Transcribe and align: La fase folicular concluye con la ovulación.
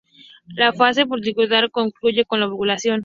La 0.55 0.73
fase 0.73 1.05
folicular 1.05 1.69
concluye 1.69 2.25
con 2.25 2.39
la 2.39 2.47
ovulación. 2.47 2.99